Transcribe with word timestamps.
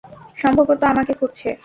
সম্ভবত 0.37 0.81
আমাকে 0.83 1.13
খুঁজছে। 1.13 1.49